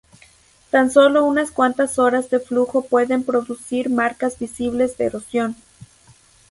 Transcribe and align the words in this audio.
Tan 0.71 0.89
solo 0.89 1.23
unas 1.25 1.51
cuantas 1.51 1.99
horas 1.99 2.31
de 2.31 2.39
flujo 2.39 2.81
pueden 2.81 3.21
producir 3.21 3.87
marcas 3.91 4.39
visibles 4.39 4.97
de 4.97 5.05
erosión. 5.05 5.55